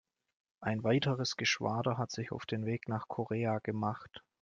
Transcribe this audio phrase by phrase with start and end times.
[0.61, 4.23] Ein weiteres Geschwader hat sich auf den Weg nach Korea gemacht.